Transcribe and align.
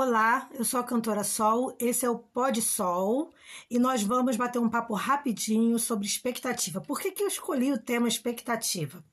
Olá, 0.00 0.48
eu 0.54 0.64
sou 0.64 0.78
a 0.78 0.84
cantora 0.84 1.24
Sol, 1.24 1.76
esse 1.76 2.06
é 2.06 2.08
o 2.08 2.20
Pod 2.20 2.62
Sol 2.62 3.34
e 3.68 3.80
nós 3.80 4.00
vamos 4.00 4.36
bater 4.36 4.60
um 4.60 4.70
papo 4.70 4.94
rapidinho 4.94 5.76
sobre 5.76 6.06
expectativa. 6.06 6.80
Por 6.80 7.00
que, 7.00 7.10
que 7.10 7.20
eu 7.20 7.26
escolhi 7.26 7.72
o 7.72 7.82
tema 7.82 8.06
expectativa? 8.06 9.04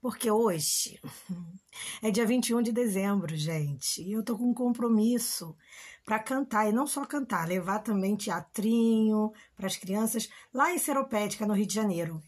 Porque 0.00 0.30
hoje 0.30 0.98
é 2.00 2.10
dia 2.10 2.24
21 2.24 2.62
de 2.62 2.72
dezembro, 2.72 3.36
gente, 3.36 4.02
e 4.02 4.12
eu 4.12 4.22
tô 4.22 4.34
com 4.38 4.48
um 4.48 4.54
compromisso 4.54 5.54
para 6.06 6.18
cantar, 6.18 6.70
e 6.70 6.72
não 6.72 6.86
só 6.86 7.04
cantar, 7.04 7.46
levar 7.46 7.80
também 7.80 8.16
teatrinho 8.16 9.34
para 9.54 9.66
as 9.66 9.76
crianças 9.76 10.26
lá 10.54 10.72
em 10.72 10.78
Seropédica, 10.78 11.46
no 11.46 11.52
Rio 11.52 11.66
de 11.66 11.74
Janeiro. 11.74 12.18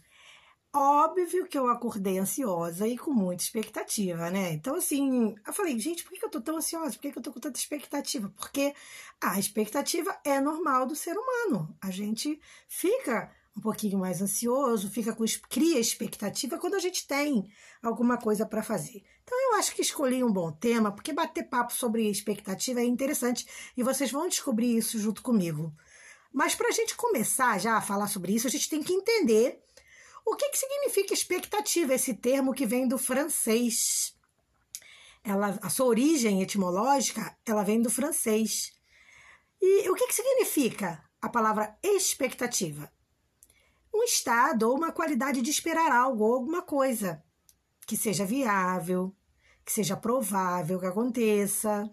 Óbvio 0.75 1.46
que 1.46 1.59
eu 1.59 1.68
acordei 1.68 2.18
ansiosa 2.18 2.89
e 2.89 2.96
com 2.96 3.11
muita 3.12 3.43
expectativa, 3.43 4.30
né? 4.30 4.52
Então, 4.54 4.77
assim, 4.77 5.35
eu 5.46 5.53
falei, 5.53 5.79
gente, 5.79 6.03
por 6.03 6.12
que 6.12 6.25
eu 6.25 6.31
tô 6.31 6.40
tão 6.40 6.57
ansiosa? 6.57 6.93
Por 6.95 7.00
que 7.00 7.18
eu 7.18 7.22
tô 7.22 7.31
com 7.31 7.40
tanta 7.40 7.58
expectativa? 7.58 8.32
Porque 8.35 8.75
a 9.21 9.39
expectativa 9.39 10.18
é 10.25 10.40
normal 10.40 10.86
do 10.86 10.96
ser 10.96 11.14
humano. 11.14 11.76
A 11.79 11.90
gente 11.90 12.40
fica 12.67 13.31
um 13.54 13.61
pouquinho 13.61 13.98
mais 13.98 14.22
ansioso, 14.22 14.90
fica 14.90 15.12
com 15.14 15.25
cria 15.50 15.79
expectativa 15.79 16.58
quando 16.58 16.75
a 16.75 16.79
gente 16.79 17.07
tem 17.07 17.45
alguma 17.82 18.17
coisa 18.17 18.46
para 18.46 18.62
fazer. 18.62 19.03
Então 19.23 19.39
eu 19.39 19.59
acho 19.59 19.75
que 19.75 19.82
escolhi 19.82 20.25
um 20.25 20.32
bom 20.32 20.50
tema, 20.50 20.90
porque 20.90 21.12
bater 21.12 21.50
papo 21.50 21.75
sobre 21.75 22.09
expectativa 22.09 22.81
é 22.81 22.84
interessante 22.84 23.46
e 23.76 23.82
vocês 23.82 24.11
vão 24.11 24.26
descobrir 24.26 24.75
isso 24.75 24.98
junto 24.98 25.23
comigo. 25.23 25.70
Mas 26.32 26.54
para 26.54 26.68
a 26.68 26.73
gente 26.73 26.96
começar 26.96 27.61
já 27.61 27.76
a 27.76 27.82
falar 27.82 28.07
sobre 28.07 28.32
isso, 28.32 28.46
a 28.46 28.50
gente 28.50 28.70
tem 28.70 28.82
que 28.82 28.95
entender 28.95 29.61
o 30.25 30.36
que, 30.36 30.49
que 30.50 30.58
significa 30.58 31.14
expectativa, 31.14 31.94
esse 31.94 32.14
termo 32.14 32.55
que 32.55 32.67
vem 32.67 32.86
do 32.86 32.98
francês? 32.98 34.14
Ela, 35.25 35.58
a 35.62 35.69
sua 35.69 35.86
origem 35.86 36.42
etimológica, 36.42 37.37
ela 37.47 37.62
vem 37.62 37.81
do 37.81 37.91
francês. 37.91 38.73
E 39.61 39.89
o 39.89 39.95
que, 39.95 40.06
que 40.09 40.15
significa 40.15 41.03
a 41.20 41.28
palavra 41.28 41.77
expectativa? 41.83 42.93
Um 43.95 44.03
estado 44.05 44.69
ou 44.69 44.77
uma 44.77 44.91
qualidade 44.91 45.43
de 45.43 45.50
esperar 45.50 45.93
algo 45.93 46.25
ou 46.25 46.34
alguma 46.34 46.62
coisa 46.62 47.23
que 47.87 47.97
seja 47.97 48.25
viável, 48.25 49.15
que 49.65 49.73
seja 49.73 49.97
provável 49.97 50.81
que 50.81 50.87
aconteça. 50.87 51.89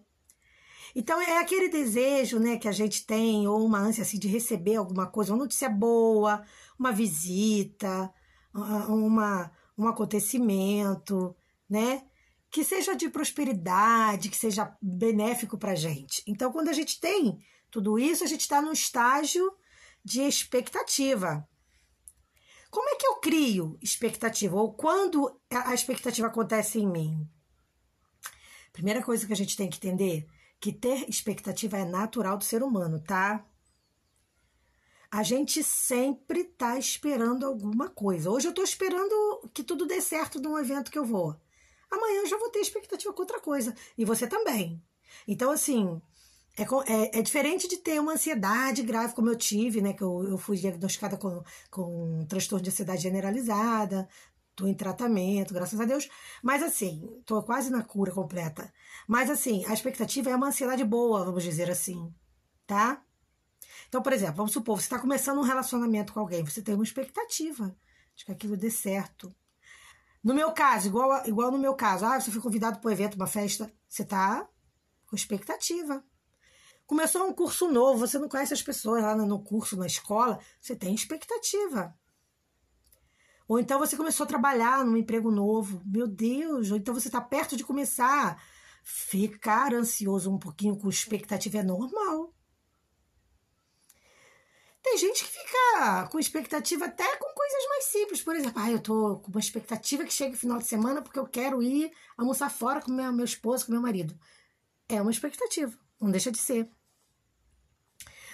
Então 0.96 1.22
é 1.22 1.38
aquele 1.38 1.70
desejo, 1.70 2.40
né, 2.40 2.58
que 2.58 2.68
a 2.68 2.72
gente 2.72 3.06
tem 3.06 3.48
ou 3.48 3.64
uma 3.64 3.80
ânsia 3.80 4.02
assim, 4.02 4.18
de 4.18 4.28
receber 4.28 4.78
alguma 4.78 5.06
coisa, 5.06 5.34
uma 5.34 5.44
notícia 5.44 5.70
boa, 5.70 6.44
uma 6.80 6.92
visita, 6.92 8.12
uma, 8.54 9.52
um 9.78 9.88
acontecimento, 9.88 11.36
né? 11.70 12.04
Que 12.52 12.64
seja 12.64 12.96
de 12.96 13.10
prosperidade, 13.10 14.30
que 14.30 14.38
seja 14.38 14.76
benéfico 14.82 15.58
para 15.58 15.72
a 15.74 15.76
gente. 15.76 16.24
Então, 16.26 16.52
quando 16.52 16.70
a 16.70 16.74
gente 16.74 17.00
tem 17.00 17.40
tudo 17.70 18.00
isso, 18.00 18.24
a 18.24 18.28
gente 18.28 18.42
está 18.42 18.62
no 18.62 18.72
estágio 18.72 19.52
de 20.04 20.22
expectativa. 20.22 21.48
Como 22.72 22.90
é 22.90 22.96
que 22.96 23.08
eu 23.08 23.16
crio 23.16 23.78
expectativa? 23.82 24.56
Ou 24.56 24.74
quando 24.74 25.40
a 25.52 25.74
expectativa 25.74 26.28
acontece 26.28 26.80
em 26.80 26.88
mim? 26.88 27.28
Primeira 28.72 29.04
coisa 29.04 29.26
que 29.26 29.34
a 29.34 29.36
gente 29.36 29.58
tem 29.58 29.70
que 29.70 29.78
entender 29.78 30.28
que 30.60 30.72
ter 30.72 31.10
expectativa 31.10 31.78
é 31.78 31.86
natural 31.86 32.38
do 32.38 32.44
ser 32.44 32.62
humano, 32.62 33.00
tá? 33.00 33.46
A 35.12 35.24
gente 35.24 35.64
sempre 35.64 36.42
está 36.42 36.78
esperando 36.78 37.46
alguma 37.46 37.90
coisa. 37.90 38.30
Hoje 38.30 38.48
eu 38.48 38.52
estou 38.52 38.64
esperando 38.64 39.50
que 39.54 39.64
tudo 39.64 39.88
dê 39.88 40.02
certo 40.02 40.40
num 40.40 40.58
evento 40.58 40.92
que 40.92 41.00
eu 41.00 41.06
vou. 41.06 41.36
Amanhã 41.90 42.22
eu 42.22 42.28
já 42.28 42.38
vou 42.38 42.50
ter 42.52 42.60
expectativa 42.60 43.12
com 43.12 43.22
outra 43.22 43.40
coisa. 43.40 43.76
E 43.98 44.06
você 44.06 44.28
também. 44.28 44.84
Então, 45.28 45.50
assim, 45.50 46.00
é, 46.56 46.64
é, 46.94 47.20
é, 47.20 47.22
diferente 47.24 47.68
de 47.68 47.78
ter 47.78 48.00
uma 48.00 48.14
ansiedade 48.14 48.84
grave 48.84 49.16
como 49.16 49.30
eu 49.30 49.36
tive, 49.36 49.82
né? 49.82 49.94
Que 49.94 50.04
eu, 50.04 50.28
eu 50.30 50.38
fui 50.38 50.58
diagnosticada 50.58 51.18
com, 51.18 51.44
com 51.72 52.20
um 52.22 52.26
transtorno 52.28 52.64
de 52.64 52.70
ansiedade 52.70 53.02
generalizada. 53.02 54.08
Estou 54.52 54.68
em 54.68 54.76
tratamento, 54.76 55.54
graças 55.54 55.80
a 55.80 55.86
Deus. 55.86 56.08
Mas 56.44 56.62
assim, 56.62 57.10
estou 57.20 57.42
quase 57.42 57.72
na 57.72 57.82
cura 57.82 58.12
completa. 58.12 58.72
Mas 59.08 59.30
assim, 59.30 59.66
a 59.66 59.74
expectativa 59.74 60.30
é 60.30 60.36
uma 60.36 60.50
ansiedade 60.50 60.84
boa, 60.84 61.26
vamos 61.26 61.44
dizer 61.44 61.72
assim, 61.72 62.14
tá? 62.68 63.02
Então, 63.88 64.02
por 64.02 64.14
exemplo, 64.14 64.36
vamos 64.36 64.52
supor, 64.52 64.80
você 64.80 64.86
está 64.86 65.00
começando 65.00 65.40
um 65.40 65.44
relacionamento 65.44 66.14
com 66.14 66.20
alguém, 66.20 66.44
você 66.44 66.62
tem 66.62 66.76
uma 66.76 66.84
expectativa 66.84 67.76
de 68.16 68.26
que 68.26 68.32
aquilo 68.32 68.58
dê 68.58 68.70
certo. 68.70 69.34
No 70.24 70.34
meu 70.34 70.52
caso, 70.52 70.88
igual, 70.88 71.26
igual 71.26 71.52
no 71.52 71.58
meu 71.58 71.74
caso, 71.74 72.06
ah, 72.06 72.20
você 72.20 72.30
foi 72.30 72.42
convidado 72.42 72.80
para 72.80 72.90
um 72.90 72.92
evento, 72.92 73.16
uma 73.16 73.28
festa, 73.28 73.72
você 73.88 74.04
está 74.04 74.48
com 75.08 75.16
expectativa. 75.16 76.04
Começou 76.86 77.28
um 77.28 77.34
curso 77.34 77.72
novo, 77.72 78.00
você 78.00 78.18
não 78.18 78.28
conhece 78.28 78.54
as 78.54 78.62
pessoas 78.62 79.04
lá 79.04 79.16
no 79.16 79.44
curso, 79.44 79.78
na 79.78 79.86
escola, 79.88 80.40
você 80.60 80.76
tem 80.76 80.94
expectativa. 80.94 81.96
Ou 83.48 83.60
então 83.60 83.80
você 83.80 83.98
começou 83.98 84.26
a 84.26 84.28
trabalhar 84.28 84.86
num 84.86 84.98
emprego 84.98 85.32
novo, 85.32 85.82
meu 85.86 86.08
Deus, 86.08 86.70
ou 86.70 86.78
então 86.78 86.94
você 86.94 87.08
está 87.08 87.22
perto 87.22 87.56
de 87.56 87.64
começar. 87.64 88.42
Ficar 88.84 89.74
ansioso 89.74 90.32
um 90.32 90.38
pouquinho 90.38 90.78
com 90.78 90.90
expectativa 90.90 91.58
é 91.58 91.64
normal. 91.64 92.34
Tem 94.90 94.98
gente 94.98 95.24
que 95.24 95.30
fica 95.30 96.08
com 96.08 96.18
expectativa 96.18 96.86
até 96.86 97.16
com 97.18 97.32
coisas 97.32 97.70
mais 97.70 97.84
simples. 97.86 98.24
Por 98.24 98.36
exemplo, 98.36 98.60
ah, 98.60 98.72
eu 98.72 98.82
tô 98.82 99.20
com 99.20 99.30
uma 99.30 99.40
expectativa 99.40 100.04
que 100.04 100.12
chegue 100.12 100.36
final 100.36 100.58
de 100.58 100.66
semana 100.66 101.00
porque 101.00 101.20
eu 101.20 101.28
quero 101.28 101.62
ir 101.62 101.92
almoçar 102.18 102.50
fora 102.50 102.82
com 102.82 102.92
meu, 102.92 103.14
meu 103.14 103.24
esposo, 103.24 103.68
com 103.68 103.72
meu 103.72 103.82
marido. 103.84 104.20
É 104.88 105.00
uma 105.00 105.12
expectativa, 105.12 105.78
não 106.02 106.10
deixa 106.10 106.32
de 106.32 106.40
ser. 106.40 106.68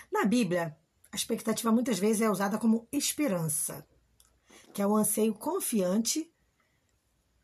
Na 0.09 0.23
Bíblia, 0.23 0.77
a 1.11 1.15
expectativa 1.17 1.73
muitas 1.73 1.99
vezes 1.99 2.21
é 2.21 2.29
usada 2.29 2.57
como 2.57 2.88
esperança, 2.89 3.85
que 4.73 4.81
é 4.81 4.88
o 4.88 4.95
anseio 4.95 5.33
confiante 5.33 6.33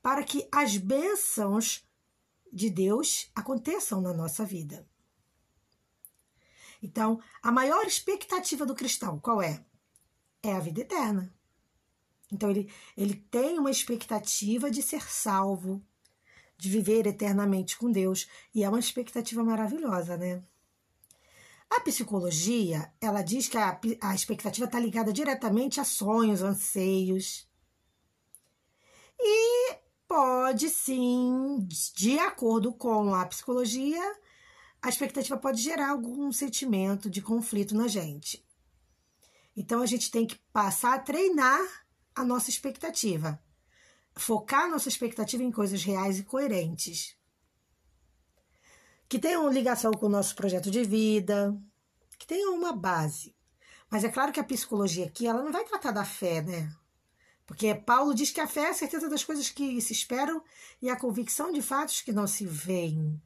para 0.01 0.23
que 0.23 0.47
as 0.53 0.77
bênçãos 0.77 1.85
de 2.49 2.69
Deus 2.69 3.29
aconteçam 3.35 3.99
na 3.99 4.13
nossa 4.13 4.45
vida. 4.45 4.87
Então, 6.81 7.21
a 7.41 7.51
maior 7.51 7.85
expectativa 7.85 8.65
do 8.65 8.75
cristão, 8.75 9.19
qual 9.19 9.41
é? 9.41 9.63
É 10.41 10.53
a 10.53 10.59
vida 10.59 10.81
eterna. 10.81 11.33
Então, 12.31 12.49
ele, 12.49 12.71
ele 12.97 13.15
tem 13.15 13.59
uma 13.59 13.69
expectativa 13.69 14.71
de 14.71 14.81
ser 14.81 15.03
salvo, 15.03 15.81
de 16.57 16.69
viver 16.69 17.05
eternamente 17.05 17.77
com 17.77 17.91
Deus, 17.91 18.27
e 18.53 18.63
é 18.63 18.69
uma 18.69 18.79
expectativa 18.79 19.43
maravilhosa, 19.43 20.17
né? 20.17 20.43
A 21.69 21.79
psicologia, 21.81 22.91
ela 22.99 23.21
diz 23.21 23.47
que 23.47 23.57
a, 23.57 23.79
a 24.01 24.13
expectativa 24.13 24.65
está 24.65 24.79
ligada 24.79 25.13
diretamente 25.13 25.79
a 25.79 25.85
sonhos, 25.85 26.41
anseios. 26.41 27.47
E 29.17 29.75
pode 30.05 30.69
sim, 30.69 31.65
de 31.95 32.19
acordo 32.19 32.73
com 32.73 33.15
a 33.15 33.25
psicologia, 33.25 34.01
a 34.81 34.89
expectativa 34.89 35.37
pode 35.37 35.61
gerar 35.61 35.91
algum 35.91 36.31
sentimento 36.31 37.09
de 37.09 37.21
conflito 37.21 37.75
na 37.75 37.87
gente. 37.87 38.43
Então 39.55 39.81
a 39.81 39.85
gente 39.85 40.09
tem 40.09 40.25
que 40.25 40.35
passar 40.51 40.95
a 40.95 40.99
treinar 40.99 41.59
a 42.15 42.23
nossa 42.23 42.49
expectativa, 42.49 43.41
focar 44.15 44.63
a 44.63 44.67
nossa 44.67 44.89
expectativa 44.89 45.43
em 45.43 45.51
coisas 45.51 45.83
reais 45.83 46.19
e 46.19 46.23
coerentes, 46.23 47.15
que 49.07 49.19
tenham 49.19 49.49
ligação 49.49 49.91
com 49.91 50.05
o 50.05 50.09
nosso 50.09 50.35
projeto 50.35 50.71
de 50.71 50.83
vida, 50.83 51.55
que 52.17 52.25
tenham 52.25 52.55
uma 52.55 52.73
base. 52.73 53.35
Mas 53.89 54.03
é 54.03 54.09
claro 54.09 54.31
que 54.31 54.39
a 54.39 54.43
psicologia 54.43 55.05
aqui 55.05 55.27
ela 55.27 55.43
não 55.43 55.51
vai 55.51 55.65
tratar 55.65 55.91
da 55.91 56.05
fé, 56.05 56.41
né? 56.41 56.73
Porque 57.45 57.75
Paulo 57.75 58.13
diz 58.13 58.31
que 58.31 58.39
a 58.39 58.47
fé 58.47 58.61
é 58.61 58.69
a 58.69 58.73
certeza 58.73 59.09
das 59.09 59.23
coisas 59.23 59.49
que 59.49 59.81
se 59.81 59.91
esperam 59.91 60.41
e 60.81 60.89
a 60.89 60.95
convicção 60.95 61.51
de 61.51 61.61
fatos 61.61 62.01
que 62.01 62.13
não 62.13 62.25
se 62.25 62.45
veem. 62.45 63.21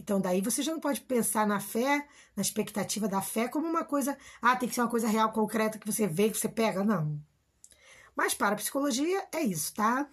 Então, 0.00 0.18
daí 0.18 0.40
você 0.40 0.62
já 0.62 0.72
não 0.72 0.80
pode 0.80 1.02
pensar 1.02 1.46
na 1.46 1.60
fé, 1.60 2.08
na 2.34 2.40
expectativa 2.40 3.06
da 3.06 3.20
fé, 3.20 3.48
como 3.48 3.68
uma 3.68 3.84
coisa, 3.84 4.16
ah, 4.40 4.56
tem 4.56 4.66
que 4.66 4.74
ser 4.74 4.80
uma 4.80 4.88
coisa 4.88 5.06
real, 5.06 5.30
concreta, 5.30 5.78
que 5.78 5.86
você 5.86 6.06
vê, 6.06 6.30
que 6.30 6.38
você 6.38 6.48
pega. 6.48 6.82
Não. 6.82 7.22
Mas 8.16 8.32
para 8.32 8.54
a 8.54 8.56
psicologia 8.56 9.28
é 9.30 9.42
isso, 9.42 9.74
tá? 9.74 10.08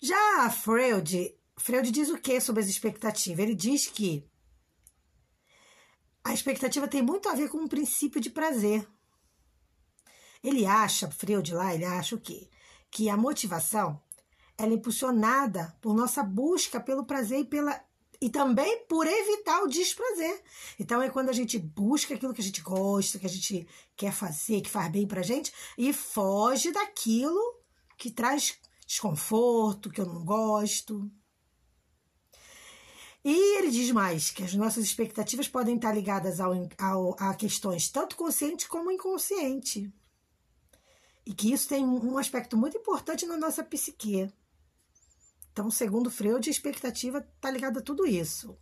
Já 0.00 0.48
Freud, 0.50 1.36
Freud 1.56 1.90
diz 1.90 2.10
o 2.10 2.18
que 2.18 2.40
sobre 2.40 2.62
as 2.62 2.68
expectativas? 2.68 3.40
Ele 3.40 3.56
diz 3.56 3.88
que 3.88 4.24
a 6.22 6.32
expectativa 6.32 6.86
tem 6.86 7.02
muito 7.02 7.28
a 7.28 7.34
ver 7.34 7.48
com 7.48 7.58
um 7.58 7.66
princípio 7.66 8.20
de 8.20 8.30
prazer. 8.30 8.88
Ele 10.44 10.64
acha, 10.64 11.10
Freud 11.10 11.52
lá, 11.52 11.74
ele 11.74 11.84
acha 11.84 12.14
o 12.14 12.20
quê? 12.20 12.48
Que 12.88 13.10
a 13.10 13.16
motivação 13.16 14.00
ela 14.56 14.70
é 14.70 14.74
impulsionada 14.74 15.76
por 15.80 15.92
nossa 15.92 16.22
busca 16.22 16.78
pelo 16.78 17.04
prazer 17.04 17.40
e 17.40 17.44
pela 17.44 17.87
e 18.20 18.28
também 18.28 18.84
por 18.86 19.06
evitar 19.06 19.62
o 19.62 19.68
desprazer. 19.68 20.42
Então 20.78 21.00
é 21.00 21.08
quando 21.08 21.28
a 21.28 21.32
gente 21.32 21.58
busca 21.58 22.14
aquilo 22.14 22.34
que 22.34 22.40
a 22.40 22.44
gente 22.44 22.60
gosta, 22.60 23.18
que 23.18 23.26
a 23.26 23.30
gente 23.30 23.66
quer 23.96 24.12
fazer, 24.12 24.60
que 24.60 24.70
faz 24.70 24.90
bem 24.90 25.06
pra 25.06 25.22
gente, 25.22 25.52
e 25.76 25.92
foge 25.92 26.72
daquilo 26.72 27.40
que 27.96 28.10
traz 28.10 28.58
desconforto, 28.86 29.90
que 29.90 30.00
eu 30.00 30.06
não 30.06 30.24
gosto. 30.24 31.10
E 33.24 33.58
ele 33.58 33.70
diz 33.70 33.90
mais 33.90 34.30
que 34.30 34.42
as 34.42 34.54
nossas 34.54 34.84
expectativas 34.84 35.48
podem 35.48 35.76
estar 35.76 35.92
ligadas 35.92 36.40
ao, 36.40 36.52
ao, 36.78 37.16
a 37.18 37.34
questões 37.34 37.88
tanto 37.90 38.16
consciente 38.16 38.68
como 38.68 38.90
inconsciente. 38.90 39.92
E 41.26 41.34
que 41.34 41.52
isso 41.52 41.68
tem 41.68 41.84
um 41.84 42.16
aspecto 42.16 42.56
muito 42.56 42.78
importante 42.78 43.26
na 43.26 43.36
nossa 43.36 43.62
psique. 43.62 44.32
Então, 45.58 45.72
segundo 45.72 46.08
Freud, 46.08 46.48
a 46.48 46.52
expectativa 46.52 47.18
está 47.18 47.50
ligada 47.50 47.80
a 47.80 47.82
tudo 47.82 48.06
isso. 48.06 48.56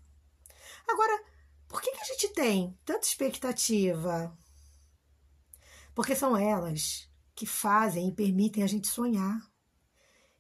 Agora, 0.89 1.25
por 1.69 1.83
que, 1.83 1.91
que 1.91 2.01
a 2.01 2.05
gente 2.05 2.29
tem 2.33 2.75
tanta 2.87 3.07
expectativa? 3.07 4.35
Porque 5.95 6.17
são 6.17 6.35
elas 6.35 7.07
que 7.35 7.45
fazem 7.45 8.09
e 8.09 8.15
permitem 8.15 8.63
a 8.63 8.67
gente 8.67 8.89
sonhar. 8.89 9.39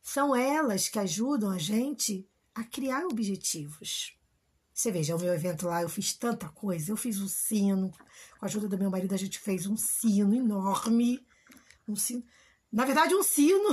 São 0.00 0.34
elas 0.34 0.88
que 0.88 0.98
ajudam 0.98 1.50
a 1.50 1.58
gente 1.58 2.26
a 2.54 2.64
criar 2.64 3.04
objetivos. 3.04 4.18
Você 4.72 4.90
veja, 4.90 5.14
o 5.14 5.20
meu 5.20 5.34
evento 5.34 5.66
lá, 5.66 5.82
eu 5.82 5.90
fiz 5.90 6.14
tanta 6.14 6.48
coisa. 6.48 6.90
Eu 6.90 6.96
fiz 6.96 7.20
um 7.20 7.28
sino, 7.28 7.90
com 7.90 8.46
a 8.46 8.46
ajuda 8.46 8.66
do 8.66 8.78
meu 8.78 8.90
marido, 8.90 9.12
a 9.12 9.18
gente 9.18 9.38
fez 9.38 9.66
um 9.66 9.76
sino 9.76 10.34
enorme. 10.34 11.20
Um 11.86 11.94
sino. 11.94 12.24
Na 12.76 12.84
verdade, 12.84 13.14
um 13.14 13.23
sino, 13.23 13.70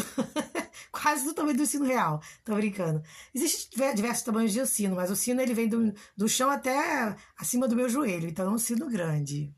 quase 0.89 1.25
do 1.25 1.33
tamanho 1.33 1.57
do 1.57 1.65
sino 1.65 1.83
real. 1.83 2.21
Tô 2.41 2.55
brincando. 2.55 3.03
Existem 3.35 3.93
diversos 3.93 4.23
tamanhos 4.23 4.53
de 4.53 4.65
sino, 4.65 4.95
mas 4.95 5.11
o 5.11 5.15
sino 5.17 5.41
ele 5.41 5.53
vem 5.53 5.67
do, 5.67 5.93
do 6.15 6.29
chão 6.29 6.49
até 6.49 7.13
acima 7.37 7.67
do 7.67 7.75
meu 7.75 7.89
joelho, 7.89 8.29
então 8.29 8.45
é 8.45 8.49
um 8.49 8.57
sino 8.57 8.89
grande. 8.89 9.53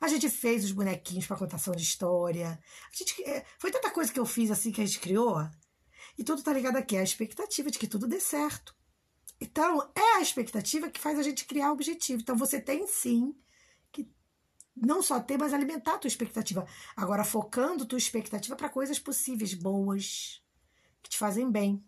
A 0.00 0.08
gente 0.08 0.28
fez 0.28 0.64
os 0.64 0.72
bonequinhos 0.72 1.28
para 1.28 1.36
contação 1.36 1.72
de 1.76 1.82
história. 1.84 2.58
A 2.92 2.96
gente, 2.96 3.22
é, 3.22 3.44
foi 3.56 3.70
tanta 3.70 3.88
coisa 3.88 4.12
que 4.12 4.18
eu 4.18 4.26
fiz 4.26 4.50
assim 4.50 4.72
que 4.72 4.80
a 4.80 4.84
gente 4.84 4.98
criou 4.98 5.48
e 6.18 6.24
tudo 6.24 6.40
está 6.40 6.52
ligado 6.52 6.74
aqui, 6.74 6.96
à 6.96 7.04
expectativa 7.04 7.70
de 7.70 7.78
que 7.78 7.86
tudo 7.86 8.08
dê 8.08 8.18
certo. 8.18 8.74
Então, 9.40 9.92
é 9.94 10.16
a 10.16 10.20
expectativa 10.20 10.90
que 10.90 11.00
faz 11.00 11.20
a 11.20 11.22
gente 11.22 11.44
criar 11.44 11.70
o 11.70 11.74
objetivo. 11.74 12.20
Então, 12.20 12.34
você 12.34 12.60
tem 12.60 12.84
sim 12.88 13.32
não 14.74 15.02
só 15.02 15.20
ter, 15.20 15.38
mas 15.38 15.52
alimentar 15.52 15.94
a 15.94 15.98
tua 15.98 16.08
expectativa. 16.08 16.66
Agora, 16.96 17.24
focando 17.24 17.86
tua 17.86 17.98
expectativa 17.98 18.56
para 18.56 18.68
coisas 18.68 18.98
possíveis, 18.98 19.54
boas, 19.54 20.42
que 21.02 21.10
te 21.10 21.18
fazem 21.18 21.50
bem. 21.50 21.84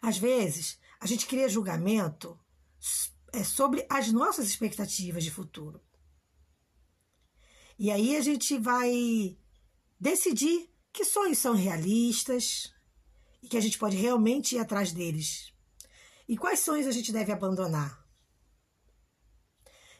Às 0.00 0.18
vezes, 0.18 0.78
a 1.00 1.06
gente 1.06 1.26
cria 1.26 1.48
julgamento 1.48 2.38
é, 3.32 3.44
sobre 3.44 3.86
as 3.90 4.12
nossas 4.12 4.46
expectativas 4.46 5.24
de 5.24 5.30
futuro. 5.30 5.80
E 7.78 7.90
aí 7.90 8.16
a 8.16 8.20
gente 8.20 8.56
vai 8.56 9.36
decidir 10.00 10.70
que 10.92 11.04
sonhos 11.04 11.38
são 11.38 11.54
realistas 11.54 12.72
e 13.42 13.48
que 13.48 13.56
a 13.56 13.60
gente 13.60 13.78
pode 13.78 13.96
realmente 13.96 14.56
ir 14.56 14.58
atrás 14.58 14.92
deles. 14.92 15.52
E 16.26 16.36
quais 16.36 16.60
sonhos 16.60 16.86
a 16.86 16.90
gente 16.90 17.12
deve 17.12 17.32
abandonar? 17.32 18.05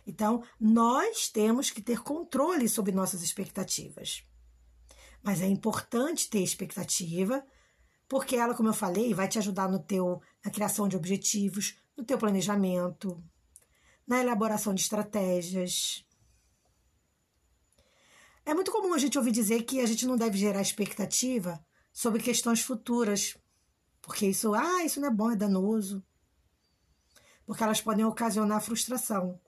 Então, 0.06 0.42
nós 0.60 1.28
temos 1.28 1.70
que 1.70 1.82
ter 1.82 2.00
controle 2.02 2.68
sobre 2.68 2.92
nossas 2.92 3.22
expectativas. 3.22 4.24
Mas 5.22 5.40
é 5.40 5.46
importante 5.46 6.30
ter 6.30 6.40
expectativa, 6.40 7.44
porque 8.08 8.36
ela, 8.36 8.54
como 8.54 8.68
eu 8.68 8.74
falei, 8.74 9.12
vai 9.12 9.26
te 9.28 9.38
ajudar 9.38 9.68
no 9.68 9.80
teu 9.80 10.20
na 10.44 10.50
criação 10.50 10.86
de 10.86 10.96
objetivos, 10.96 11.76
no 11.96 12.04
teu 12.04 12.16
planejamento, 12.16 13.20
na 14.06 14.20
elaboração 14.20 14.72
de 14.72 14.82
estratégias, 14.82 16.06
é 18.46 18.54
muito 18.54 18.70
comum 18.70 18.94
a 18.94 18.98
gente 18.98 19.18
ouvir 19.18 19.32
dizer 19.32 19.64
que 19.64 19.80
a 19.80 19.86
gente 19.86 20.06
não 20.06 20.16
deve 20.16 20.38
gerar 20.38 20.62
expectativa 20.62 21.60
sobre 21.92 22.22
questões 22.22 22.60
futuras, 22.60 23.36
porque 24.00 24.28
isso, 24.28 24.54
ah, 24.54 24.84
isso 24.84 25.00
não 25.00 25.08
é 25.08 25.10
bom, 25.10 25.32
é 25.32 25.36
danoso. 25.36 26.00
Porque 27.44 27.64
elas 27.64 27.80
podem 27.80 28.04
ocasionar 28.04 28.62
frustração 28.62 29.40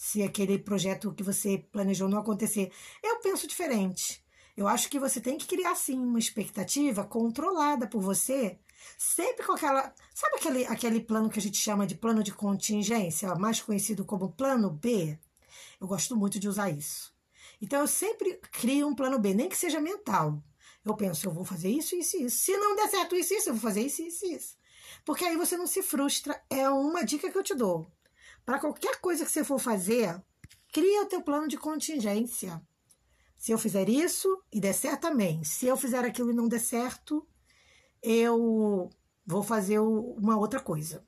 se 0.00 0.22
aquele 0.22 0.58
projeto 0.58 1.12
que 1.12 1.22
você 1.22 1.58
planejou 1.70 2.08
não 2.08 2.16
acontecer. 2.16 2.72
Eu 3.02 3.18
penso 3.18 3.46
diferente. 3.46 4.24
Eu 4.56 4.66
acho 4.66 4.88
que 4.88 4.98
você 4.98 5.20
tem 5.20 5.36
que 5.36 5.46
criar 5.46 5.74
sim 5.74 5.98
uma 5.98 6.18
expectativa 6.18 7.04
controlada 7.04 7.86
por 7.86 8.00
você, 8.00 8.58
sempre 8.96 9.44
com 9.44 9.52
aquela. 9.52 9.94
Sabe 10.14 10.36
aquele, 10.36 10.64
aquele 10.64 11.00
plano 11.02 11.28
que 11.28 11.38
a 11.38 11.42
gente 11.42 11.58
chama 11.58 11.86
de 11.86 11.94
plano 11.94 12.22
de 12.22 12.32
contingência, 12.32 13.34
mais 13.34 13.60
conhecido 13.60 14.02
como 14.02 14.32
plano 14.32 14.70
B? 14.70 15.18
Eu 15.78 15.86
gosto 15.86 16.16
muito 16.16 16.40
de 16.40 16.48
usar 16.48 16.70
isso. 16.70 17.14
Então 17.60 17.80
eu 17.80 17.86
sempre 17.86 18.40
crio 18.50 18.88
um 18.88 18.94
plano 18.94 19.18
B, 19.18 19.34
nem 19.34 19.50
que 19.50 19.56
seja 19.56 19.82
mental. 19.82 20.42
Eu 20.82 20.96
penso, 20.96 21.26
eu 21.26 21.30
vou 21.30 21.44
fazer 21.44 21.68
isso, 21.68 21.94
isso 21.94 22.16
e 22.16 22.24
isso. 22.24 22.38
Se 22.38 22.56
não 22.56 22.74
der 22.74 22.88
certo 22.88 23.14
isso, 23.14 23.34
isso, 23.34 23.50
eu 23.50 23.54
vou 23.54 23.62
fazer 23.62 23.82
isso, 23.82 24.00
isso 24.00 24.24
e 24.24 24.32
isso. 24.32 24.56
Porque 25.04 25.26
aí 25.26 25.36
você 25.36 25.58
não 25.58 25.66
se 25.66 25.82
frustra. 25.82 26.42
É 26.48 26.70
uma 26.70 27.04
dica 27.04 27.30
que 27.30 27.36
eu 27.36 27.42
te 27.42 27.54
dou. 27.54 27.86
Para 28.50 28.58
qualquer 28.58 29.00
coisa 29.00 29.24
que 29.24 29.30
você 29.30 29.44
for 29.44 29.60
fazer, 29.60 30.20
cria 30.72 31.04
o 31.04 31.06
teu 31.06 31.22
plano 31.22 31.46
de 31.46 31.56
contingência. 31.56 32.60
Se 33.38 33.52
eu 33.52 33.58
fizer 33.58 33.88
isso 33.88 34.42
e 34.52 34.60
der 34.60 34.72
certo, 34.72 35.06
amém. 35.06 35.44
Se 35.44 35.66
eu 35.66 35.76
fizer 35.76 36.04
aquilo 36.04 36.32
e 36.32 36.34
não 36.34 36.48
der 36.48 36.58
certo, 36.58 37.24
eu 38.02 38.90
vou 39.24 39.44
fazer 39.44 39.78
uma 39.78 40.36
outra 40.36 40.58
coisa 40.58 41.06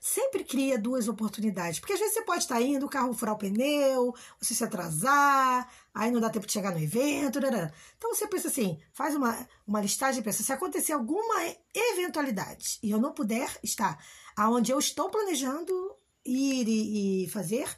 sempre 0.00 0.42
cria 0.44 0.78
duas 0.78 1.08
oportunidades. 1.08 1.78
Porque 1.78 1.92
às 1.92 1.98
vezes 1.98 2.14
você 2.14 2.22
pode 2.22 2.42
estar 2.42 2.60
indo, 2.60 2.86
o 2.86 2.88
carro 2.88 3.12
furar 3.12 3.34
o 3.34 3.38
pneu, 3.38 4.14
você 4.40 4.54
se 4.54 4.64
atrasar, 4.64 5.70
aí 5.94 6.10
não 6.10 6.20
dá 6.20 6.30
tempo 6.30 6.46
de 6.46 6.52
chegar 6.52 6.72
no 6.72 6.80
evento. 6.80 7.38
Então 7.38 8.14
você 8.14 8.26
pensa 8.26 8.48
assim, 8.48 8.80
faz 8.92 9.14
uma, 9.14 9.46
uma 9.66 9.80
listagem 9.80 10.20
e 10.20 10.24
pensa, 10.24 10.42
se 10.42 10.52
acontecer 10.52 10.94
alguma 10.94 11.34
eventualidade 11.74 12.78
e 12.82 12.90
eu 12.90 12.98
não 12.98 13.12
puder 13.12 13.58
estar 13.62 14.02
aonde 14.34 14.72
eu 14.72 14.78
estou 14.78 15.10
planejando 15.10 15.94
ir 16.24 16.68
e, 16.68 17.24
e 17.24 17.28
fazer, 17.28 17.68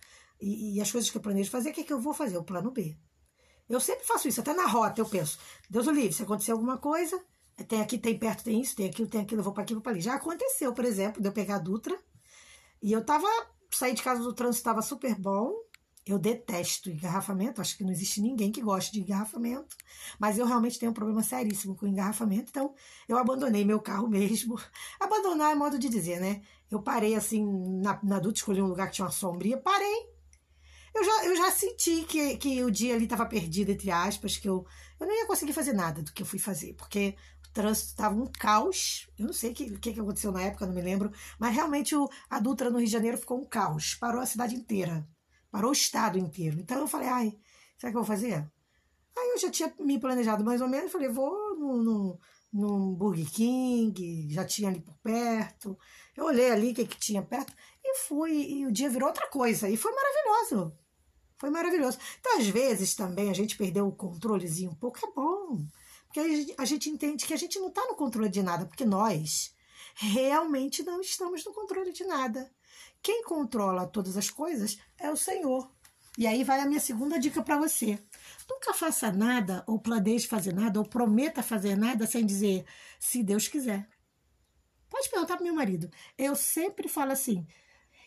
e, 0.40 0.76
e, 0.76 0.80
as 0.80 0.90
coisas 0.90 1.10
que 1.10 1.16
eu 1.16 1.22
planejo 1.22 1.50
fazer, 1.50 1.70
o 1.70 1.72
que, 1.72 1.82
é 1.82 1.84
que 1.84 1.92
eu 1.92 2.00
vou 2.00 2.12
fazer? 2.12 2.36
O 2.36 2.44
plano 2.44 2.70
B. 2.70 2.96
Eu 3.68 3.80
sempre 3.80 4.04
faço 4.04 4.28
isso, 4.28 4.40
até 4.40 4.52
na 4.52 4.66
rota 4.66 5.00
eu 5.00 5.06
penso, 5.06 5.38
Deus 5.70 5.86
o 5.86 5.92
livre, 5.92 6.12
se 6.12 6.22
acontecer 6.22 6.52
alguma 6.52 6.78
coisa, 6.78 7.22
tem 7.68 7.80
aqui, 7.80 7.98
tem 7.98 8.18
perto, 8.18 8.44
tem 8.44 8.60
isso, 8.60 8.74
tem 8.74 8.88
aquilo, 8.88 9.08
tem 9.08 9.20
aquilo, 9.20 9.40
eu 9.40 9.44
vou 9.44 9.52
para 9.52 9.62
aqui, 9.62 9.74
vou 9.74 9.82
para 9.82 9.92
ali. 9.92 10.00
Já 10.00 10.14
aconteceu, 10.14 10.72
por 10.72 10.84
exemplo, 10.84 11.20
de 11.20 11.28
eu 11.28 11.32
pegar 11.32 11.56
a 11.56 11.58
Dutra 11.58 11.98
e 12.82 12.92
eu 12.92 13.04
tava. 13.04 13.26
Saí 13.70 13.94
de 13.94 14.02
casa 14.02 14.22
do 14.22 14.34
trânsito, 14.34 14.60
estava 14.60 14.82
super 14.82 15.14
bom. 15.14 15.54
Eu 16.04 16.18
detesto 16.18 16.90
engarrafamento, 16.90 17.60
acho 17.60 17.76
que 17.76 17.84
não 17.84 17.92
existe 17.92 18.20
ninguém 18.20 18.50
que 18.50 18.60
goste 18.60 18.92
de 18.92 19.00
engarrafamento, 19.00 19.76
mas 20.18 20.36
eu 20.36 20.44
realmente 20.44 20.78
tenho 20.78 20.90
um 20.90 20.94
problema 20.94 21.22
seríssimo 21.22 21.76
com 21.76 21.86
engarrafamento, 21.86 22.50
então 22.50 22.74
eu 23.08 23.16
abandonei 23.16 23.64
meu 23.64 23.80
carro 23.80 24.08
mesmo. 24.10 24.58
Abandonar 24.98 25.52
é 25.52 25.54
modo 25.54 25.78
de 25.78 25.88
dizer, 25.88 26.20
né? 26.20 26.42
Eu 26.70 26.82
parei 26.82 27.14
assim, 27.14 27.46
na, 27.80 28.00
na 28.02 28.20
escolhi 28.32 28.60
um 28.60 28.66
lugar 28.66 28.88
que 28.88 28.94
tinha 28.94 29.04
uma 29.04 29.12
sombria, 29.12 29.56
parei. 29.58 30.10
Eu 30.94 31.04
já, 31.04 31.24
eu 31.24 31.36
já 31.36 31.50
senti 31.50 32.02
que, 32.02 32.36
que 32.36 32.62
o 32.64 32.70
dia 32.70 32.94
ali 32.94 33.04
estava 33.04 33.24
perdido, 33.24 33.70
entre 33.70 33.90
aspas, 33.90 34.36
que 34.36 34.48
eu, 34.48 34.66
eu 35.00 35.06
não 35.06 35.14
ia 35.14 35.26
conseguir 35.26 35.52
fazer 35.52 35.72
nada 35.72 36.02
do 36.02 36.12
que 36.12 36.22
eu 36.22 36.26
fui 36.26 36.38
fazer, 36.38 36.74
porque 36.74 37.16
trânsito 37.52 37.90
estava 37.90 38.14
um 38.14 38.26
caos. 38.26 39.08
Eu 39.18 39.26
não 39.26 39.32
sei 39.32 39.52
o 39.52 39.54
que, 39.54 39.78
que, 39.78 39.92
que, 39.92 40.00
aconteceu 40.00 40.32
na 40.32 40.42
época, 40.42 40.66
não 40.66 40.74
me 40.74 40.82
lembro. 40.82 41.12
Mas 41.38 41.54
realmente 41.54 41.94
o, 41.94 42.08
a 42.28 42.40
Dutra 42.40 42.70
no 42.70 42.78
Rio 42.78 42.86
de 42.86 42.92
Janeiro 42.92 43.18
ficou 43.18 43.38
um 43.40 43.44
caos. 43.44 43.94
Parou 43.94 44.20
a 44.20 44.26
cidade 44.26 44.54
inteira. 44.54 45.06
Parou 45.52 45.68
o 45.68 45.74
estado 45.74 46.18
inteiro. 46.18 46.58
Então 46.58 46.78
eu 46.78 46.88
falei, 46.88 47.08
ai, 47.08 47.38
será 47.76 47.92
que 47.92 47.98
eu 47.98 48.02
vou 48.02 48.04
fazer? 48.04 48.50
Aí 49.16 49.30
eu 49.32 49.38
já 49.38 49.50
tinha 49.50 49.72
me 49.78 50.00
planejado 50.00 50.42
mais 50.42 50.62
ou 50.62 50.68
menos. 50.68 50.90
Falei, 50.90 51.10
vou 51.10 51.54
no, 51.58 51.82
no, 51.82 52.20
no 52.50 52.96
Burger 52.96 53.30
King, 53.30 54.28
já 54.30 54.46
tinha 54.46 54.70
ali 54.70 54.80
por 54.80 54.96
perto. 55.02 55.78
Eu 56.16 56.24
olhei 56.24 56.50
ali 56.50 56.72
o 56.72 56.74
que, 56.74 56.86
que 56.86 56.98
tinha 56.98 57.22
perto 57.22 57.52
e 57.84 57.98
fui. 57.98 58.32
E 58.32 58.66
o 58.66 58.72
dia 58.72 58.88
virou 58.88 59.08
outra 59.08 59.28
coisa. 59.28 59.68
E 59.68 59.76
foi 59.76 59.92
maravilhoso. 59.92 60.74
Foi 61.36 61.50
maravilhoso. 61.50 61.98
Então, 62.18 62.38
às 62.38 62.46
vezes, 62.46 62.94
também 62.94 63.28
a 63.28 63.34
gente 63.34 63.58
perdeu 63.58 63.86
o 63.86 63.92
controlezinho 63.92 64.70
um 64.70 64.74
pouco, 64.74 64.98
é 65.04 65.12
bom. 65.12 65.66
Porque 66.06 66.20
aí 66.20 66.54
a 66.56 66.64
gente 66.64 66.88
entende 66.88 67.26
que 67.26 67.34
a 67.34 67.38
gente 67.38 67.58
não 67.58 67.68
está 67.68 67.84
no 67.86 67.94
controle 67.94 68.30
de 68.30 68.42
nada, 68.42 68.64
porque 68.64 68.86
nós 68.86 69.54
realmente 69.96 70.82
não 70.82 71.00
estamos 71.00 71.44
no 71.44 71.52
controle 71.52 71.92
de 71.92 72.04
nada. 72.04 72.50
Quem 73.02 73.24
controla 73.24 73.86
todas 73.86 74.16
as 74.16 74.30
coisas 74.30 74.78
é 74.98 75.10
o 75.10 75.16
Senhor. 75.16 75.70
E 76.16 76.26
aí 76.26 76.44
vai 76.44 76.60
a 76.60 76.66
minha 76.66 76.80
segunda 76.80 77.18
dica 77.18 77.42
para 77.42 77.56
você. 77.56 77.98
Nunca 78.48 78.74
faça 78.74 79.10
nada, 79.10 79.64
ou 79.66 79.78
planeje 79.78 80.26
fazer 80.26 80.52
nada, 80.52 80.78
ou 80.78 80.84
prometa 80.84 81.42
fazer 81.42 81.76
nada 81.76 82.06
sem 82.06 82.24
dizer 82.24 82.64
se 83.00 83.22
Deus 83.22 83.48
quiser. 83.48 83.88
Pode 84.90 85.08
perguntar 85.08 85.36
para 85.36 85.44
meu 85.44 85.54
marido. 85.54 85.90
Eu 86.18 86.36
sempre 86.36 86.86
falo 86.86 87.12
assim. 87.12 87.46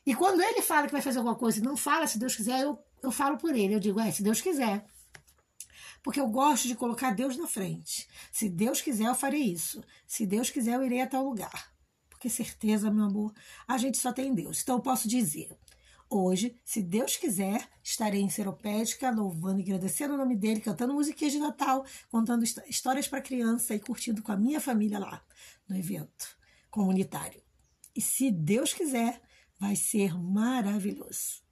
E 0.06 0.14
quando 0.14 0.42
ele 0.42 0.62
fala 0.62 0.86
que 0.86 0.94
vai 0.94 1.02
fazer 1.02 1.18
alguma 1.18 1.36
coisa 1.36 1.60
e 1.60 1.64
não 1.64 1.76
fala 1.76 2.06
se 2.06 2.20
Deus 2.20 2.36
quiser, 2.36 2.62
eu, 2.62 2.78
eu 3.02 3.12
falo 3.12 3.38
por 3.38 3.56
ele. 3.56 3.74
Eu 3.74 3.80
digo, 3.80 4.00
é, 4.00 4.12
se 4.12 4.22
Deus 4.22 4.40
quiser 4.40 4.86
porque 6.06 6.20
eu 6.20 6.28
gosto 6.28 6.68
de 6.68 6.76
colocar 6.76 7.16
Deus 7.16 7.36
na 7.36 7.48
frente. 7.48 8.08
Se 8.32 8.48
Deus 8.48 8.80
quiser, 8.80 9.08
eu 9.08 9.16
farei 9.16 9.42
isso. 9.42 9.84
Se 10.06 10.24
Deus 10.24 10.52
quiser, 10.52 10.76
eu 10.76 10.86
irei 10.86 11.02
a 11.02 11.08
tal 11.08 11.24
lugar. 11.26 11.74
Porque 12.26 12.44
certeza, 12.44 12.90
meu 12.90 13.06
amor, 13.06 13.32
a 13.68 13.78
gente 13.78 14.00
só 14.00 14.12
tem 14.12 14.34
Deus. 14.34 14.64
Então 14.64 14.78
eu 14.78 14.82
posso 14.82 15.08
dizer, 15.08 15.56
hoje, 16.10 16.60
se 16.66 16.82
Deus 16.82 17.16
quiser, 17.16 17.70
estarei 17.84 18.20
em 18.20 18.32
Seropédica, 18.32 19.12
louvando 19.12 19.60
e 19.60 19.64
agradecendo 19.64 20.16
o 20.16 20.18
nome 20.18 20.36
dele, 20.36 20.60
cantando 20.60 20.96
musiquinhas 20.96 21.34
de 21.34 21.40
Natal, 21.40 21.86
contando 22.10 22.44
histórias 22.44 23.08
para 23.08 23.22
criança 23.22 23.76
e 23.76 23.80
curtindo 23.80 24.24
com 24.24 24.32
a 24.32 24.36
minha 24.36 24.60
família 24.60 24.98
lá, 24.98 25.24
no 25.70 25.78
evento 25.78 26.36
comunitário. 26.72 27.40
E 27.96 28.02
se 28.02 28.32
Deus 28.32 28.74
quiser, 28.74 29.22
vai 29.60 29.76
ser 29.76 30.18
maravilhoso. 30.18 31.44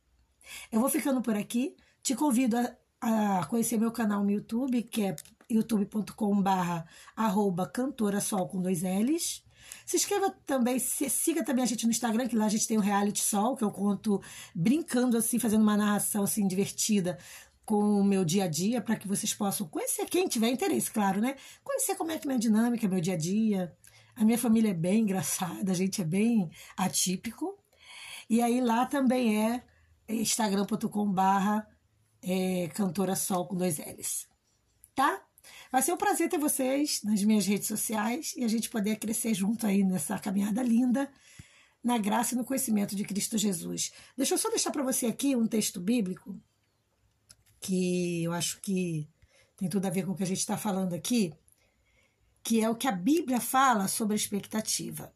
Eu 0.72 0.80
vou 0.80 0.90
ficando 0.90 1.22
por 1.22 1.36
aqui. 1.36 1.76
Te 2.02 2.16
convido 2.16 2.58
a, 3.00 3.42
a 3.42 3.46
conhecer 3.46 3.78
meu 3.78 3.92
canal 3.92 4.24
no 4.24 4.32
YouTube, 4.32 4.82
que 4.82 5.04
é 5.04 5.16
youtube.com/barra 5.52 6.88
arroba 7.16 7.68
cantora 7.68 8.20
sol 8.20 8.48
com 8.48 8.60
dois 8.60 8.82
L's. 8.82 9.44
Se 9.86 9.98
inscreva 9.98 10.30
também, 10.46 10.80
se, 10.80 11.10
siga 11.10 11.44
também 11.44 11.64
a 11.64 11.68
gente 11.68 11.86
no 11.86 11.92
Instagram, 11.92 12.28
que 12.28 12.36
lá 12.36 12.46
a 12.46 12.50
gente 12.50 12.68
tem 12.68 12.78
o 12.78 12.82
Reality 12.82 13.22
Sol, 13.22 13.56
que 13.56 13.64
eu 13.64 13.72
conto 13.72 14.22
brincando 14.54 15.18
assim, 15.18 15.40
fazendo 15.40 15.62
uma 15.62 15.78
narração 15.78 16.24
assim 16.24 16.48
divertida 16.48 17.18
com 17.66 18.00
o 18.00 18.04
meu 18.04 18.26
dia 18.26 18.46
a 18.46 18.48
dia, 18.48 18.82
para 18.82 18.96
que 18.96 19.08
vocês 19.08 19.34
possam 19.34 19.68
conhecer, 19.68 20.06
quem 20.06 20.28
tiver 20.28 20.50
interesse, 20.50 20.92
claro, 20.92 21.22
né? 21.22 21.36
Conhecer 21.64 21.96
como 21.96 22.12
é 22.12 22.18
que 22.18 22.28
minha 22.28 22.40
dinâmica, 22.40 22.88
meu 22.88 23.00
dia 23.00 23.14
a 23.14 23.18
dia. 23.18 23.74
A 24.16 24.24
minha 24.24 24.38
família 24.38 24.70
é 24.72 24.74
bem 24.74 25.02
engraçada, 25.04 25.72
a 25.72 25.76
gente 25.76 26.02
é 26.02 26.06
bem 26.06 26.50
atípico. 26.78 27.58
E 28.30 28.42
aí 28.42 28.62
lá 28.62 28.86
também 28.86 29.44
é 29.46 29.64
instagram.com 30.08 31.12
barra 31.12 31.68
é, 32.22 32.70
cantora 32.74 33.16
sol 33.16 33.48
com 33.48 33.56
dois 33.56 33.78
L's. 33.78 34.28
Tá? 34.96 35.22
Vai 35.72 35.82
ser 35.82 35.94
um 35.94 35.98
prazer 35.98 36.30
ter 36.30 36.38
vocês 36.38 37.02
nas 37.04 37.24
minhas 37.24 37.46
redes 37.46 37.68
sociais 37.68 38.34
e 38.38 38.44
a 38.44 38.48
gente 38.48 38.70
poder 38.70 38.98
crescer 38.98 39.34
junto 39.34 39.66
aí 39.66 39.84
nessa 39.84 40.20
caminhada 40.20 40.62
linda, 40.62 41.12
na 41.84 41.98
graça 41.98 42.34
e 42.34 42.38
no 42.38 42.46
conhecimento 42.46 42.96
de 42.96 43.04
Cristo 43.04 43.38
Jesus. 43.38 43.92
Deixa 44.16 44.34
eu 44.34 44.38
só 44.38 44.50
deixar 44.50 44.72
para 44.72 44.84
você 44.84 45.08
aqui 45.08 45.36
um 45.36 45.48
texto 45.48 45.80
bíblico 45.80 46.40
que 47.60 48.24
eu 48.24 48.34
acho 48.34 48.60
que 48.62 49.10
tem 49.56 49.70
tudo 49.70 49.86
a 49.86 49.90
ver 49.90 50.06
com 50.06 50.12
o 50.12 50.16
que 50.16 50.24
a 50.24 50.28
gente 50.28 50.40
está 50.40 50.58
falando 50.58 50.94
aqui, 50.94 51.34
que 52.44 52.62
é 52.62 52.70
o 52.70 52.76
que 52.76 52.88
a 52.88 52.92
Bíblia 52.92 53.40
fala 53.40 53.88
sobre 53.88 54.14
a 54.14 54.18
expectativa. 54.18 55.14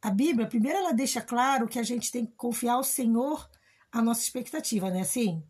A 0.00 0.10
Bíblia, 0.10 0.46
primeiro, 0.46 0.78
ela 0.78 0.92
deixa 0.92 1.20
claro 1.20 1.68
que 1.68 1.78
a 1.78 1.82
gente 1.82 2.10
tem 2.10 2.24
que 2.24 2.32
confiar 2.32 2.74
ao 2.74 2.84
Senhor 2.84 3.48
a 3.92 4.00
nossa 4.00 4.22
expectativa, 4.22 4.90
né? 4.90 5.00
Assim, 5.00 5.42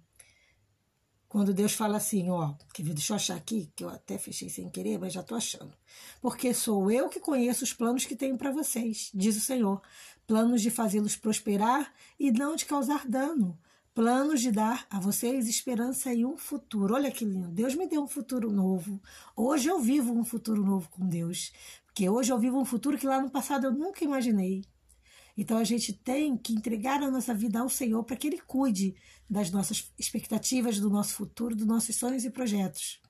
quando 1.30 1.54
Deus 1.54 1.74
fala 1.74 1.96
assim, 1.96 2.28
ó, 2.28 2.54
que 2.74 2.82
deixa 2.82 3.12
eu 3.12 3.16
achar 3.16 3.36
aqui, 3.36 3.70
que 3.76 3.84
eu 3.84 3.88
até 3.88 4.18
fechei 4.18 4.48
sem 4.48 4.68
querer, 4.68 4.98
mas 4.98 5.12
já 5.12 5.20
estou 5.20 5.38
achando. 5.38 5.72
Porque 6.20 6.52
sou 6.52 6.90
eu 6.90 7.08
que 7.08 7.20
conheço 7.20 7.62
os 7.62 7.72
planos 7.72 8.04
que 8.04 8.16
tenho 8.16 8.36
para 8.36 8.50
vocês, 8.50 9.12
diz 9.14 9.36
o 9.36 9.40
Senhor. 9.40 9.80
Planos 10.26 10.60
de 10.60 10.70
fazê-los 10.70 11.14
prosperar 11.14 11.94
e 12.18 12.32
não 12.32 12.56
de 12.56 12.66
causar 12.66 13.06
dano. 13.06 13.56
Planos 13.94 14.40
de 14.40 14.50
dar 14.50 14.84
a 14.90 14.98
vocês 14.98 15.48
esperança 15.48 16.12
e 16.12 16.26
um 16.26 16.36
futuro. 16.36 16.94
Olha 16.94 17.12
que 17.12 17.24
lindo. 17.24 17.46
Deus 17.46 17.76
me 17.76 17.86
deu 17.86 18.02
um 18.02 18.08
futuro 18.08 18.50
novo. 18.50 19.00
Hoje 19.36 19.68
eu 19.68 19.78
vivo 19.78 20.12
um 20.12 20.24
futuro 20.24 20.64
novo 20.64 20.88
com 20.88 21.06
Deus. 21.06 21.52
Porque 21.86 22.08
hoje 22.08 22.32
eu 22.32 22.38
vivo 22.40 22.58
um 22.58 22.64
futuro 22.64 22.98
que 22.98 23.06
lá 23.06 23.20
no 23.20 23.30
passado 23.30 23.68
eu 23.68 23.72
nunca 23.72 24.04
imaginei. 24.04 24.64
Então 25.40 25.56
a 25.56 25.64
gente 25.64 25.94
tem 25.94 26.36
que 26.36 26.52
entregar 26.52 27.02
a 27.02 27.10
nossa 27.10 27.32
vida 27.32 27.60
ao 27.60 27.68
Senhor 27.70 28.04
para 28.04 28.14
que 28.14 28.26
Ele 28.26 28.42
cuide 28.42 28.94
das 29.28 29.50
nossas 29.50 29.90
expectativas, 29.98 30.78
do 30.78 30.90
nosso 30.90 31.14
futuro, 31.14 31.56
dos 31.56 31.66
nossos 31.66 31.96
sonhos 31.96 32.26
e 32.26 32.30
projetos. 32.30 33.00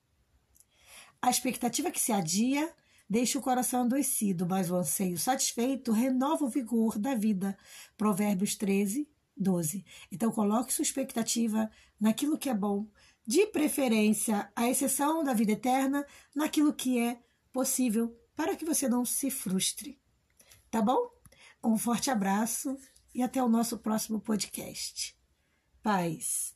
A 1.20 1.28
expectativa 1.28 1.90
que 1.90 1.98
se 1.98 2.12
adia 2.12 2.72
deixa 3.08 3.36
o 3.36 3.42
coração 3.42 3.82
adoecido, 3.82 4.46
mas 4.46 4.70
o 4.70 4.76
anseio 4.76 5.18
satisfeito 5.18 5.90
renova 5.90 6.44
o 6.44 6.48
vigor 6.48 7.00
da 7.00 7.16
vida. 7.16 7.58
Provérbios 7.96 8.54
13, 8.54 9.08
12. 9.36 9.84
Então 10.12 10.30
coloque 10.30 10.72
sua 10.72 10.84
expectativa 10.84 11.68
naquilo 11.98 12.38
que 12.38 12.48
é 12.48 12.54
bom, 12.54 12.86
de 13.26 13.44
preferência, 13.48 14.48
à 14.54 14.68
exceção 14.68 15.24
da 15.24 15.34
vida 15.34 15.50
eterna, 15.50 16.06
naquilo 16.32 16.72
que 16.72 16.96
é 16.96 17.20
possível, 17.52 18.16
para 18.36 18.54
que 18.54 18.64
você 18.64 18.88
não 18.88 19.04
se 19.04 19.32
frustre. 19.32 20.00
Tá 20.70 20.80
bom? 20.80 21.19
Um 21.62 21.76
forte 21.76 22.10
abraço 22.10 22.76
e 23.14 23.22
até 23.22 23.42
o 23.42 23.48
nosso 23.48 23.78
próximo 23.78 24.20
podcast. 24.20 25.16
Paz. 25.82 26.54